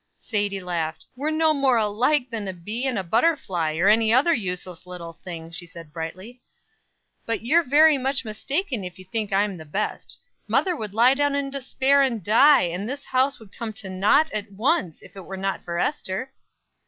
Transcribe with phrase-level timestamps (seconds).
[0.17, 1.05] Sadie laughed.
[1.15, 5.19] "We're no more alike than a bee and a butterfly, or any other useless little
[5.23, 6.41] thing," she said, brightly.
[7.27, 10.17] "But you're very much mistaken if you think I'm the best.
[10.47, 14.31] Mother would lie down in despair and die, and this house would come to naught
[14.31, 16.33] at once, if it were not for Ester."